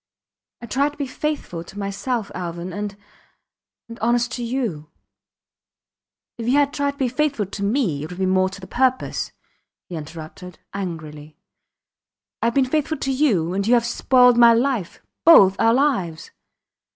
[0.63, 2.97] I tried to be faithful to myself Alvan and...
[3.87, 4.89] and honest to you....
[6.39, 8.59] If you had tried to be faithful to me it would have been more to
[8.59, 9.31] the purpose,
[9.85, 11.37] he interrupted, angrily.
[12.41, 16.31] Ive been faithful to you and you have spoiled my life both our lives